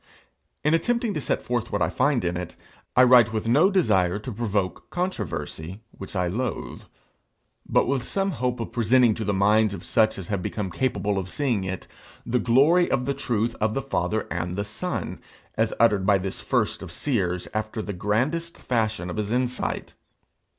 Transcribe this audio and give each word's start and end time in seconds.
In 0.63 0.73
attempting 0.73 1.13
to 1.13 1.21
set 1.21 1.43
forth 1.43 1.71
what 1.71 1.79
I 1.83 1.91
find 1.91 2.25
in 2.25 2.35
it, 2.35 2.55
I 2.95 3.03
write 3.03 3.31
with 3.31 3.47
no 3.47 3.69
desire 3.69 4.17
to 4.17 4.31
provoke 4.31 4.89
controversy, 4.89 5.83
which 5.91 6.15
I 6.15 6.27
loathe, 6.27 6.81
but 7.69 7.85
with 7.85 8.07
some 8.07 8.31
hope 8.31 8.59
of 8.59 8.71
presenting 8.71 9.13
to 9.13 9.23
the 9.23 9.31
minds 9.31 9.75
of 9.75 9.83
such 9.83 10.17
as 10.17 10.29
have 10.29 10.41
become 10.41 10.71
capable 10.71 11.19
of 11.19 11.29
seeing 11.29 11.63
it, 11.65 11.85
the 12.25 12.39
glory 12.39 12.89
of 12.89 13.05
the 13.05 13.13
truth 13.13 13.55
of 13.61 13.75
the 13.75 13.81
Father 13.83 14.25
and 14.31 14.55
the 14.55 14.65
Son, 14.65 15.21
as 15.53 15.71
uttered 15.79 16.03
by 16.03 16.17
this 16.17 16.41
first 16.41 16.81
of 16.81 16.91
seers, 16.91 17.47
after 17.53 17.79
the 17.79 17.93
grandest 17.93 18.57
fashion 18.57 19.07
of 19.07 19.17
his 19.17 19.31
insight. 19.31 19.93